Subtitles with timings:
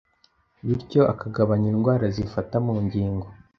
[0.65, 3.27] bityo akagabanya indwara zifata mu ngingo